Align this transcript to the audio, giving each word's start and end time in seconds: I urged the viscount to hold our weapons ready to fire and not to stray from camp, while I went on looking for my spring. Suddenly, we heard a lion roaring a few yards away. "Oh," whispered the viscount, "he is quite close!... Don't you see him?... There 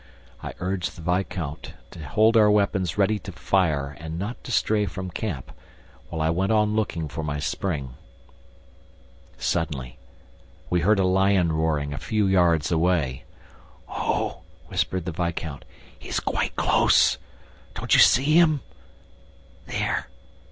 I 0.41 0.55
urged 0.59 0.95
the 0.97 1.03
viscount 1.03 1.75
to 1.91 2.03
hold 2.03 2.35
our 2.35 2.49
weapons 2.49 2.97
ready 2.97 3.19
to 3.19 3.31
fire 3.31 3.95
and 3.99 4.17
not 4.17 4.43
to 4.45 4.51
stray 4.51 4.87
from 4.87 5.11
camp, 5.11 5.51
while 6.09 6.23
I 6.23 6.31
went 6.31 6.51
on 6.51 6.75
looking 6.75 7.07
for 7.07 7.23
my 7.23 7.37
spring. 7.37 7.93
Suddenly, 9.37 9.99
we 10.71 10.79
heard 10.81 10.97
a 10.97 11.03
lion 11.05 11.51
roaring 11.51 11.93
a 11.93 11.99
few 11.99 12.25
yards 12.25 12.71
away. 12.71 13.25
"Oh," 13.87 14.41
whispered 14.69 15.05
the 15.05 15.11
viscount, 15.11 15.65
"he 15.99 16.09
is 16.09 16.19
quite 16.19 16.55
close!... 16.55 17.19
Don't 17.75 17.93
you 17.93 17.99
see 17.99 18.23
him?... 18.39 18.61
There 19.67 20.07